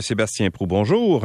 [0.00, 1.24] Sébastien Prou, bonjour.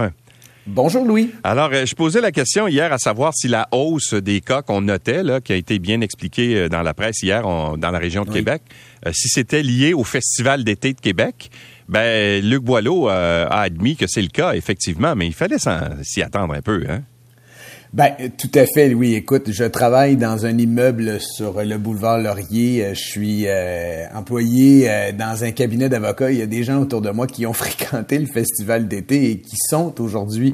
[0.67, 1.31] Bonjour Louis.
[1.43, 4.81] Alors, euh, je posais la question hier à savoir si la hausse des cas qu'on
[4.81, 8.23] notait, là, qui a été bien expliquée euh, dans la presse hier dans la région
[8.23, 8.61] de Québec,
[9.07, 11.49] euh, si c'était lié au Festival d'été de Québec.
[11.89, 15.57] Ben, Luc Boileau a admis que c'est le cas, effectivement, mais il fallait
[16.03, 16.85] s'y attendre un peu.
[16.87, 17.01] Hein?
[17.93, 19.15] Ben, tout à fait, oui.
[19.15, 22.85] Écoute, je travaille dans un immeuble sur le boulevard Laurier.
[22.85, 26.31] Euh, je suis euh, employé euh, dans un cabinet d'avocats.
[26.31, 29.37] Il y a des gens autour de moi qui ont fréquenté le festival d'été et
[29.39, 30.53] qui sont aujourd'hui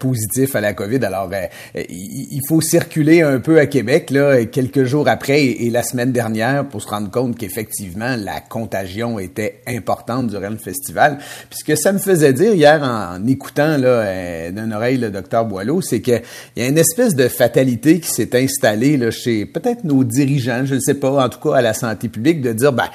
[0.00, 1.04] positifs à la COVID.
[1.04, 1.30] Alors,
[1.76, 6.66] il faut circuler un peu à Québec, là, quelques jours après et, la semaine dernière
[6.66, 11.18] pour se rendre compte qu'effectivement, la contagion était importante durant le festival.
[11.48, 16.00] Puisque ça me faisait dire hier en, écoutant là d'une oreille le docteur Boileau, c'est
[16.00, 16.20] que
[16.56, 20.76] il y a une espèce de fatalité qui s'est installée chez peut-être nos dirigeants, je
[20.76, 22.88] ne sais pas, en tout cas à la santé publique, de dire, ben,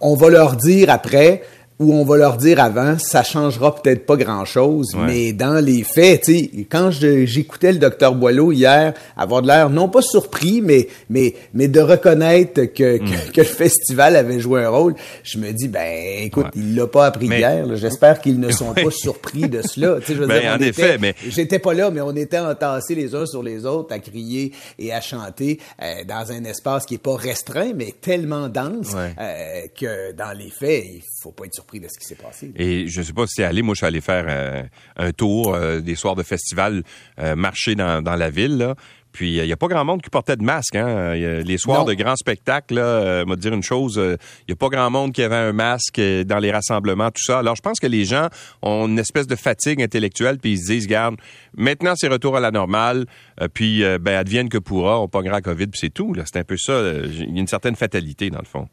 [0.00, 1.42] on va leur dire après,
[1.82, 6.22] où on va leur dire avant, ça changera peut-être pas grand-chose, mais dans les faits,
[6.22, 10.88] tu sais, quand j'écoutais le docteur Boileau hier avoir de l'air non pas surpris, mais
[11.10, 13.36] mais mais de reconnaître que, que, hmm.
[13.36, 17.26] le festival avait joué un rôle, je me dis ben écoute, il l'a pas appris
[17.26, 20.52] hier, j'espère qu'ils ne sont pas surpris de cela, tu sais, je veux ben, dire,
[20.52, 23.92] en effet, mais j'étais pas là, mais on était entassés les uns sur les autres
[23.92, 28.48] à crier et à chanter euh, dans un espace qui est pas restreint, mais tellement
[28.48, 32.14] dense euh, que dans les faits, il faut pas être surpris de ce qui s'est
[32.14, 32.52] passé.
[32.56, 33.62] Et je ne sais pas si c'est allé.
[33.62, 34.62] Moi, je suis allé faire euh,
[34.96, 36.82] un tour euh, des soirs de festival,
[37.18, 38.58] euh, marcher dans, dans, la ville.
[38.58, 38.74] Là.
[39.12, 40.74] Puis il n'y a pas grand monde qui portait de masque.
[40.74, 41.14] Hein?
[41.14, 44.88] les soirs de grands spectacles, là, me dire une chose, il n'y a pas grand
[44.88, 47.40] monde qui avait un masque dans les rassemblements, tout ça.
[47.40, 48.28] Alors je pense que les gens
[48.62, 51.16] ont une espèce de fatigue intellectuelle, puis ils se disent, garde,
[51.54, 53.04] maintenant c'est retour à la normale,
[53.52, 56.14] puis ben advienne que pourra, on pas grand COVID, puis c'est tout.
[56.24, 56.80] C'est un peu ça.
[57.04, 58.66] Il y a une certaine fatalité dans le fond.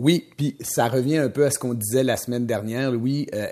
[0.00, 3.26] Oui, puis ça revient un peu à ce qu'on disait la semaine dernière, Louis.
[3.34, 3.46] Euh,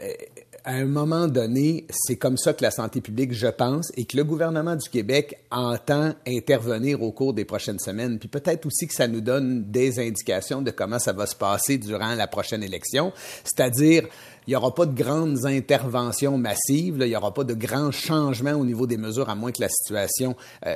[0.64, 4.16] à un moment donné, c'est comme ça que la santé publique, je pense, et que
[4.16, 8.18] le gouvernement du Québec entend intervenir au cours des prochaines semaines.
[8.18, 11.76] Puis peut-être aussi que ça nous donne des indications de comment ça va se passer
[11.76, 13.12] durant la prochaine élection,
[13.44, 14.08] c'est-à-dire
[14.48, 18.54] il n'y aura pas de grandes interventions massives, il n'y aura pas de grands changements
[18.54, 20.74] au niveau des mesures, à moins que la situation euh,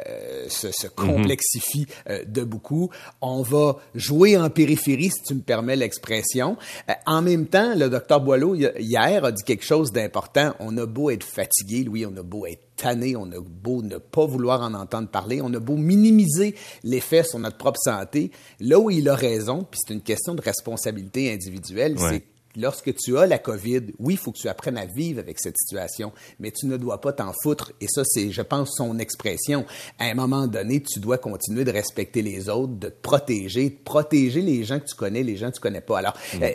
[0.50, 0.92] se, se, mhm.
[0.94, 2.90] complexifie euh, de beaucoup.
[3.22, 6.58] On va jouer en périphérie, si tu me permets l'expression.
[6.90, 10.52] Euh, en même temps, le docteur Boileau, hier, a dit quelque chose d'important.
[10.60, 13.96] On a beau être fatigué, Louis, on a beau être tanné, on a beau ne
[13.96, 16.54] pas vouloir en entendre parler, on a beau minimiser
[16.84, 18.32] l'effet sur notre propre santé.
[18.60, 22.22] Là où il a raison, puis c'est une question de responsabilité individuelle, c'est
[22.56, 25.56] lorsque tu as la COVID, oui, il faut que tu apprennes à vivre avec cette
[25.58, 27.72] situation, mais tu ne dois pas t'en foutre.
[27.80, 29.64] Et ça, c'est, je pense, son expression.
[29.98, 33.76] À un moment donné, tu dois continuer de respecter les autres, de te protéger, de
[33.84, 35.98] protéger les gens que tu connais, les gens que tu connais pas.
[35.98, 36.42] Alors, mm.
[36.42, 36.50] euh,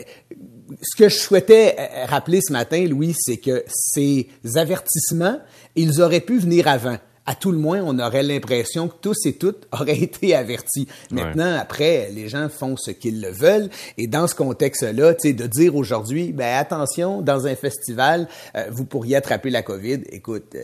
[0.81, 5.39] ce que je souhaitais euh, rappeler ce matin, Louis, c'est que ces avertissements,
[5.75, 6.97] ils auraient pu venir avant
[7.27, 10.87] à tout le moins, on aurait l'impression que tous et toutes auraient été avertis.
[11.11, 13.69] Maintenant, après, les gens font ce qu'ils le veulent.
[13.97, 18.65] Et dans ce contexte-là, tu sais, de dire aujourd'hui, ben attention, dans un festival, euh,
[18.71, 19.99] vous pourriez attraper la COVID.
[20.09, 20.61] Écoute, euh,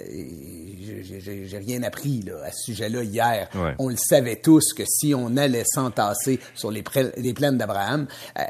[1.20, 3.50] j'ai rien appris là, à ce sujet-là hier.
[3.78, 6.84] On le savait tous que si on allait s'entasser sur les,
[7.18, 8.08] les plaines d'Abraham,
[8.40, 8.44] euh,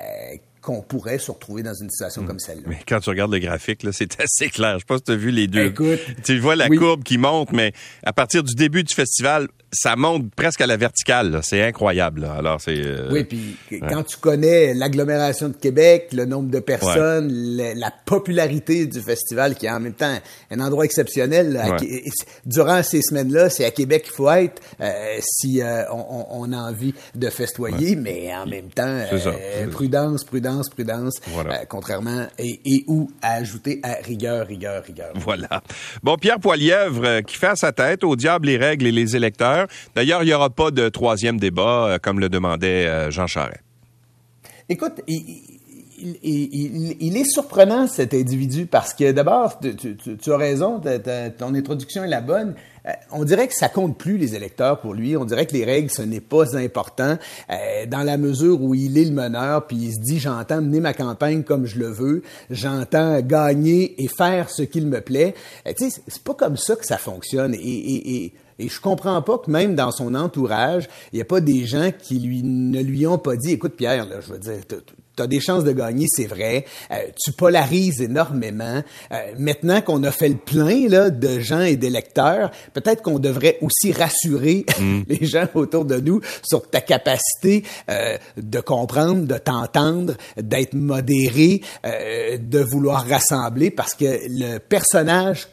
[0.63, 2.27] qu'on pourrait se retrouver dans une situation hmm.
[2.27, 2.63] comme celle-là.
[2.67, 4.75] Mais quand tu regardes le graphique, c'est assez clair.
[4.75, 5.65] Je sais pas si tu as vu les deux.
[5.65, 9.95] Écoute, tu vois la courbe qui monte, mais à partir du début du festival, ça
[9.95, 11.39] monte presque à la verticale.
[11.43, 12.29] C'est incroyable.
[12.37, 12.77] Alors c'est.
[12.77, 13.57] Euh, oui, puis
[13.89, 19.65] quand tu connais l'agglomération de Québec, le nombre de personnes, la, popularité du festival, qui
[19.65, 20.17] est en même temps
[20.51, 21.59] un endroit exceptionnel.
[22.45, 26.93] durant ces semaines-là, c'est à Québec qu'il faut être euh, si euh, on, a envie
[27.15, 29.01] de festoyer, mais en même temps,
[29.71, 31.15] prudence, prudence, prudence.
[31.69, 35.13] contrairement et, et ou à ajouter à rigueur, rigueur, rigueur.
[35.15, 35.63] Voilà.
[36.03, 39.62] Bon, Pierre Poilièvre qui fait à sa tête au diable les règles et les électeurs.
[39.95, 43.61] D'ailleurs, il n'y aura pas de troisième débat, euh, comme le demandait euh, Jean Charest.
[44.69, 50.81] Écoute, il, est surprenant, cet individu, parce que d'abord, tu, as raison,
[51.37, 52.55] ton introduction est la bonne.
[52.85, 55.15] Euh, on dirait que ça compte plus les électeurs pour lui.
[55.15, 57.17] On dirait que les règles, ce n'est pas important
[57.87, 60.93] dans la mesure où il est le meneur, puis il se dit j'entends mener ma
[60.93, 65.35] campagne comme je le veux, j'entends gagner et faire ce qu'il me plaît.
[65.77, 67.53] tu sais, c'est pas comme ça que ça fonctionne.
[67.53, 71.91] et je comprends pas que même dans son entourage, il n'y a pas des gens
[71.97, 74.61] qui lui ne lui ont pas dit, écoute Pierre, là, je veux dire,
[75.15, 76.65] tu as des chances de gagner, c'est vrai.
[76.91, 78.81] Euh, tu polarises énormément.
[79.11, 83.57] Euh, maintenant qu'on a fait le plein là, de gens et d'électeurs, peut-être qu'on devrait
[83.61, 85.01] aussi rassurer mm.
[85.07, 91.61] les gens autour de nous sur ta capacité euh, de comprendre, de t'entendre, d'être modéré,
[91.83, 95.47] de vouloir rassembler, parce que le personnage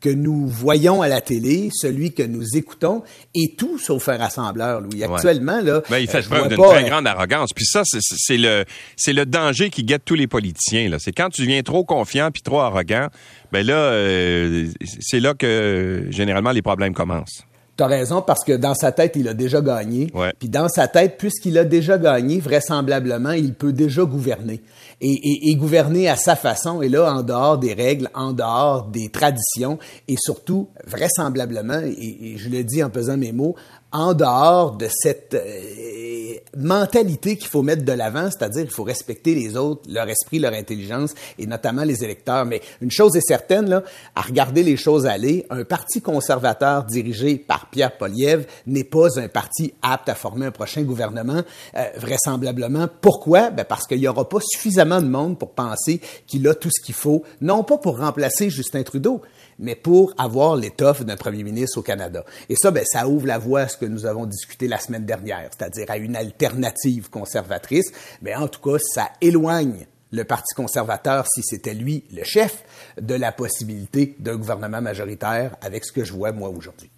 [0.00, 3.02] que nous voyons à la télé, celui que nous écoutons,
[3.34, 5.02] est tout sauf un rassembleur, Louis.
[5.02, 5.82] Actuellement, là.
[5.90, 7.50] Ben, il fait euh, preuve d'une très grande arrogance.
[7.54, 8.64] Puis ça, c'est le,
[8.96, 10.98] c'est le danger qui guette tous les politiciens, là.
[10.98, 13.08] C'est quand tu deviens trop confiant puis trop arrogant,
[13.52, 14.66] ben là, euh,
[15.00, 17.47] c'est là que, généralement, les problèmes commencent.
[17.78, 20.12] T'as raison parce que dans sa tête, il a déjà gagné.
[20.40, 24.60] Puis dans sa tête, puisqu'il a déjà gagné, vraisemblablement, il peut déjà gouverner
[25.00, 26.82] et, gouverner à sa façon.
[26.82, 29.78] Et là, en dehors des règles, en dehors des traditions
[30.08, 33.54] et surtout, vraisemblablement, et je le dis en pesant mes mots,
[33.92, 39.34] en dehors de cette euh, mentalité qu'il faut mettre de l'avant, c'est-à-dire qu'il faut respecter
[39.34, 42.44] les autres, leur esprit, leur intelligence, et notamment les électeurs.
[42.44, 43.82] Mais une chose est certaine, là,
[44.14, 49.28] à regarder les choses aller, un parti conservateur dirigé par Pierre Poliev n'est pas un
[49.28, 51.42] parti apte à former un prochain gouvernement,
[51.76, 52.88] euh, vraisemblablement.
[53.00, 53.50] Pourquoi?
[53.50, 56.84] Ben parce qu'il n'y aura pas suffisamment de monde pour penser qu'il a tout ce
[56.84, 59.22] qu'il faut, non pas pour remplacer Justin Trudeau,
[59.58, 62.24] mais pour avoir l'étoffe d'un premier ministre au Canada.
[62.48, 65.04] Et ça, ben, ça ouvre la voie à ce que nous avons discuté la semaine
[65.04, 67.92] dernière, c'est-à-dire à une alternative conservatrice.
[68.22, 72.64] Mais en tout cas, ça éloigne le Parti conservateur, si c'était lui le chef,
[73.00, 76.90] de la possibilité d'un gouvernement majoritaire avec ce que je vois moi aujourd'hui.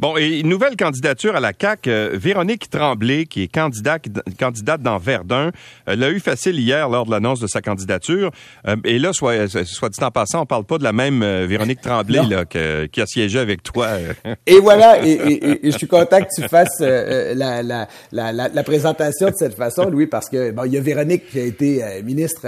[0.00, 4.06] Bon, et une nouvelle candidature à la CAC, euh, Véronique Tremblay, qui est candidate,
[4.40, 5.52] candidate dans Verdun,
[5.86, 8.32] elle l'a eu facile hier lors de l'annonce de sa candidature.
[8.66, 11.46] Euh, et là, soit, soit dit en passant, on parle pas de la même euh,
[11.48, 13.90] Véronique Tremblay là, qui a siégé avec toi.
[14.46, 19.34] et voilà, et, je suis content que tu fasses la, la, la, la, présentation de
[19.36, 22.46] cette façon, Louis, parce que bon, il y a Véronique qui a été ministre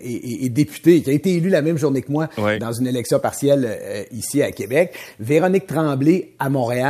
[0.00, 2.28] et, et, députée, qui a été élue la même journée que moi
[2.60, 4.94] dans une élection partielle ici à Québec.
[5.18, 6.84] Véronique Tremblay à Montréal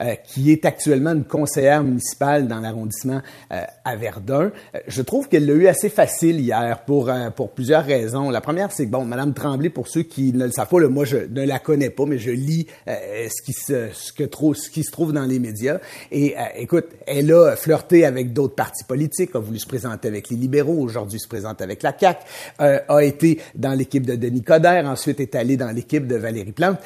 [0.00, 3.20] euh, qui est actuellement une conseillère municipale dans l'arrondissement
[3.52, 4.50] euh, à Verdun.
[4.74, 8.30] Euh, je trouve qu'elle l'a eu assez facile hier pour, pour plusieurs raisons.
[8.30, 11.04] La première, c'est que, bon, Madame Tremblay, pour ceux qui ne le savent pas, moi,
[11.04, 14.70] je ne la connais pas, mais je lis ce, qui se, ce, que trop, ce
[14.70, 15.78] qui se trouve dans les médias.
[16.10, 20.36] Et écoute, elle a flirté avec d'autres partis politiques, a voulu se présenter avec les
[20.36, 22.20] libéraux, aujourd'hui se présente avec la CAQ,
[22.58, 26.78] a été dans l'équipe de Denis Coderre, ensuite est allée dans l'équipe de Valérie Plante.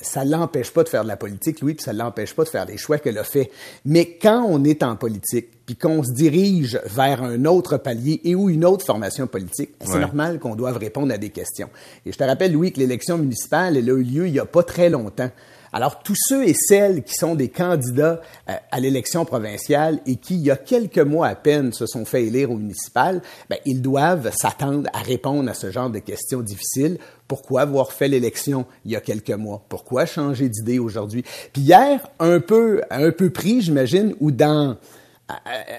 [0.00, 2.76] ça l'empêche pas de faire de la politique, Louis, ça l'empêche pas de faire des
[2.76, 3.50] choix qu'elle a fait.
[3.84, 8.34] Mais quand on est en politique, puis qu'on se dirige vers un autre palier et
[8.34, 11.68] ou une autre formation politique, c'est normal qu'on doive répondre à des questions.
[12.04, 14.44] Et je te rappelle, Louis, que l'élection municipale, elle a eu lieu il y a
[14.44, 15.30] pas très longtemps.
[15.72, 20.34] Alors, tous ceux et celles qui sont des candidats euh, à l'élection provinciale et qui,
[20.34, 23.82] il y a quelques mois à peine, se sont fait élire au municipal, ben, ils
[23.82, 26.98] doivent s'attendre à répondre à ce genre de questions difficiles.
[27.28, 29.62] Pourquoi avoir fait l'élection il y a quelques mois?
[29.68, 31.24] Pourquoi changer d'idée aujourd'hui?
[31.52, 34.76] Puis hier, un peu, un peu pris, j'imagine, ou dans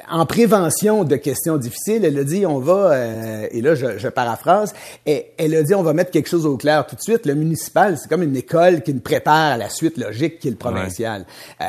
[0.09, 4.09] en prévention de questions difficiles, elle a dit on va, euh, et là je, je,
[4.09, 4.73] paraphrase,
[5.05, 7.25] et, elle a dit on va mettre quelque chose au clair tout de suite.
[7.25, 10.51] Le municipal, c'est comme une école qui nous prépare à la suite logique qui est
[10.51, 11.25] le provincial.
[11.61, 11.65] Euh,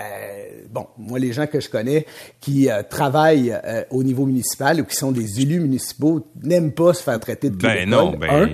[0.71, 2.05] bon, moi les gens que je connais
[2.41, 6.95] qui euh, travaillent euh, au niveau municipal ou qui sont des élus municipaux n'aiment pas
[6.95, 8.49] se faire traiter de ben non, ben...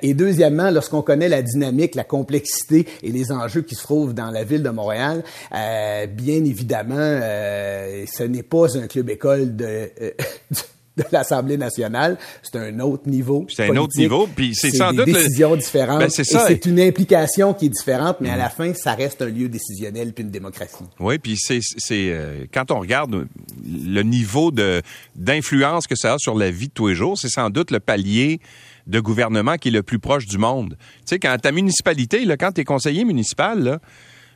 [0.00, 4.30] et deuxièmement, lorsqu'on connaît la dynamique, la complexité et les enjeux qui se trouvent dans
[4.30, 10.10] la ville de Montréal, bien évidemment, ce n'est pas un club école de, euh,
[10.96, 13.46] de l'Assemblée nationale, c'est un autre niveau.
[13.48, 16.00] C'est un autre niveau, puis c'est sans des décisions différentes.
[16.00, 19.26] Ben, c'est C'est une implication qui est différente, mais à la fin, ça reste un
[19.26, 20.84] lieu décisionnel puis une démocratie.
[20.98, 21.60] Oui, puis c'est
[21.92, 23.26] euh, quand on regarde
[23.64, 24.82] le niveau de
[25.14, 27.80] d'influence que ça a sur la vie de tous les jours, c'est sans doute le
[27.80, 28.40] palier
[28.86, 30.76] de gouvernement qui est le plus proche du monde.
[30.78, 33.80] Tu sais, quand ta municipalité, là, quand tu es conseiller municipal, là,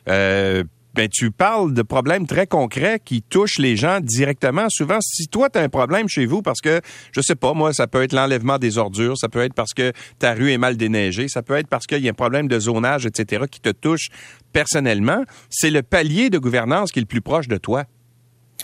[0.09, 4.67] euh, ben tu parles de problèmes très concrets qui touchent les gens directement.
[4.69, 6.81] Souvent, si toi tu as un problème chez vous parce que
[7.11, 9.93] je sais pas moi, ça peut être l'enlèvement des ordures, ça peut être parce que
[10.19, 12.59] ta rue est mal déneigée, ça peut être parce qu'il y a un problème de
[12.59, 13.45] zonage, etc.
[13.49, 14.09] qui te touche
[14.53, 17.85] personnellement, c'est le palier de gouvernance qui est le plus proche de toi.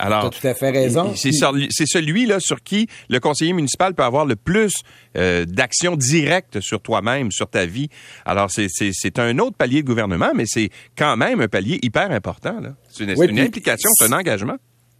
[0.00, 1.12] Alors, tout à fait raison.
[1.16, 4.72] C'est celui-là sur qui le conseiller municipal peut avoir le plus
[5.16, 7.88] euh, d'action directe sur toi-même, sur ta vie.
[8.24, 12.56] Alors, c'est un autre palier de gouvernement, mais c'est quand même un palier hyper important.
[12.90, 14.56] C'est une, une implication, c'est un engagement.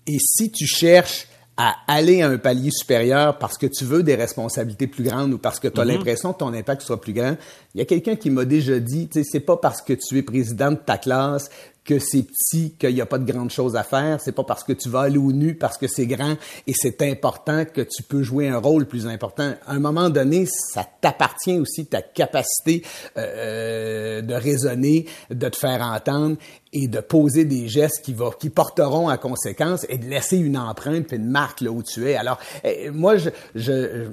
[0.07, 1.27] Et si tu cherches
[1.61, 5.39] à aller à un palier supérieur parce que tu veux des responsabilités plus grandes ou
[5.39, 5.89] parce que tu as mm-hmm.
[5.89, 7.37] l'impression que ton impact soit plus grand.
[7.75, 10.17] Il y a quelqu'un qui m'a déjà dit, tu sais, c'est pas parce que tu
[10.19, 11.51] es président de ta classe
[11.89, 14.21] que c'est petit, qu'il n'y a pas de grandes choses à faire.
[14.21, 17.01] C'est pas parce que tu vas aller au nu, parce que c'est grand et c'est
[17.01, 19.55] important que tu peux jouer un rôle plus important.
[19.67, 22.83] À un moment donné, ça t'appartient aussi ta capacité
[23.17, 26.37] euh, de raisonner, de te faire entendre
[26.73, 30.59] et de poser des gestes qui, va, qui porteront à conséquence et de laisser une
[30.59, 32.17] empreinte et une marque là où tu es.
[32.17, 34.09] Alors, eh, moi, je, je,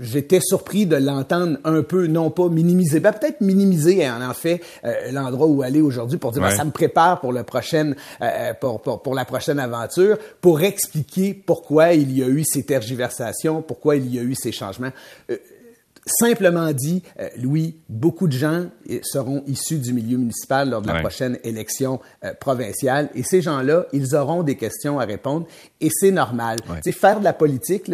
[0.00, 4.60] j'étais surpris de l'entendre un peu, non pas minimiser, ben, peut-être minimiser en, en fait
[4.84, 8.54] euh, l'endroit où aller aujourd'hui pour dire, ben, ça me prépare pour le prochaine, euh,
[8.54, 13.62] pour, pour, pour, la prochaine aventure, pour expliquer pourquoi il y a eu ces tergiversations,
[13.62, 14.92] pourquoi il y a eu ces changements.
[15.30, 15.36] Euh,
[16.06, 20.86] Simplement dit, euh, Louis, beaucoup de gens euh, seront issus du milieu municipal lors de
[20.88, 23.08] la prochaine élection euh, provinciale.
[23.14, 25.46] Et ces gens-là, ils auront des questions à répondre.
[25.80, 26.58] Et c'est normal.
[26.68, 26.92] Ouais.
[26.92, 27.90] Faire de la politique,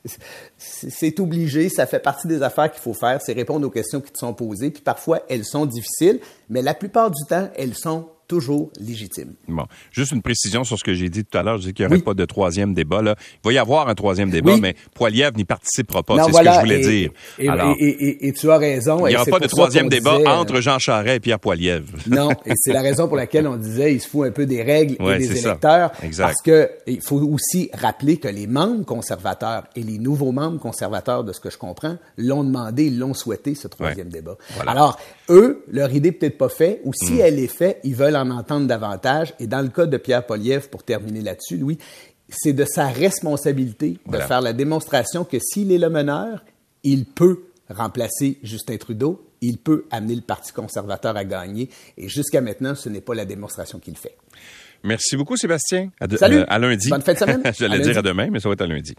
[0.58, 4.12] c'est obligé, ça fait partie des affaires qu'il faut faire, c'est répondre aux questions qui
[4.12, 8.08] te sont posées, puis parfois elles sont difficiles, mais la plupart du temps, elles sont
[8.26, 9.34] toujours légitime.
[9.48, 11.58] Bon, juste une précision sur ce que j'ai dit tout à l'heure.
[11.58, 13.02] Je dis qu'il n'y aurait pas de troisième débat.
[13.02, 13.16] Là.
[13.44, 16.16] Il va y avoir un troisième débat, mais Poiliev n'y participera pas.
[16.24, 17.10] C'est ce que je voulais dire.
[17.38, 19.06] Et, Alors, et, et, tu as raison.
[19.06, 21.84] Il n'y aura pas de troisième débat entre Jean Charest et Pierre Poiliev.
[22.08, 24.62] Non, et c'est la raison pour laquelle on disait il se fout un peu des
[24.62, 25.92] règles et des électeurs.
[26.18, 31.24] Parce que il faut aussi rappeler que les membres conservateurs et les nouveaux membres conservateurs,
[31.24, 34.36] de ce que je comprends, l'ont demandé, l'ont souhaité, ce troisième débat.
[34.54, 34.70] Voilà.
[34.72, 37.20] Alors, eux, leur idée peut-être pas faite, ou si mm.
[37.20, 39.34] elle est faite, ils veulent en entendre davantage.
[39.40, 41.78] Et dans le cas de Pierre Poliev, pour terminer là-dessus, Louis,
[42.28, 46.44] c'est de sa responsabilité de faire la démonstration que s'il est le meneur,
[46.82, 51.68] il peut remplacer Justin Trudeau, il peut amener le Parti conservateur à gagner.
[51.96, 54.16] Et jusqu'à maintenant, ce n'est pas la démonstration qu'il fait.
[54.82, 55.90] Merci beaucoup, Sébastien.
[56.00, 56.44] À, Salut.
[56.46, 56.88] à lundi.
[56.90, 57.42] Bonne fin de semaine.
[57.58, 58.94] J'allais dire à demain, mais ça va être à lundi.